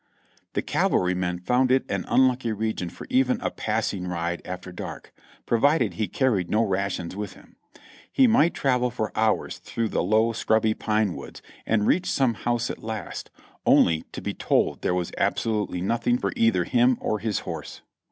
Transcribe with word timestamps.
The 0.53 0.63
cavalrymen 0.63 1.37
found 1.41 1.71
it 1.71 1.85
an 1.87 2.05
unlucky 2.07 2.51
region 2.53 2.89
for 2.89 3.05
even 3.11 3.39
a 3.39 3.51
passing 3.51 4.07
ride 4.07 4.41
after 4.45 4.71
dark, 4.71 5.13
provided 5.45 5.93
he 5.93 6.07
carried 6.07 6.49
no 6.49 6.63
rations 6.63 7.15
with 7.15 7.33
him; 7.33 7.55
he 8.11 8.25
might 8.25 8.55
travel 8.55 8.89
for 8.89 9.11
hours 9.15 9.59
through 9.59 9.89
the 9.89 10.01
low, 10.01 10.31
scrubby 10.33 10.73
pine 10.73 11.13
woods, 11.15 11.43
and 11.67 11.85
reach 11.85 12.09
some 12.09 12.33
house 12.33 12.71
at 12.71 12.81
last, 12.81 13.29
only 13.63 14.01
to 14.11 14.23
be 14.23 14.33
told 14.33 14.81
there 14.81 14.95
was 14.95 15.11
absolutely 15.19 15.81
nothing 15.81 16.17
for 16.17 16.33
either 16.35 16.63
him 16.63 16.97
or 16.99 17.19
his 17.19 17.41
horse. 17.41 17.81